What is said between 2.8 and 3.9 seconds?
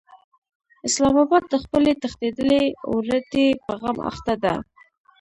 عورتې په